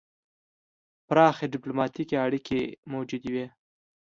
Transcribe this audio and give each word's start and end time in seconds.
پراخې 1.07 1.45
ډیپلوماتیکې 1.53 2.15
اړیکې 2.25 2.59
موجودې 2.91 3.29
وې. 3.33 3.45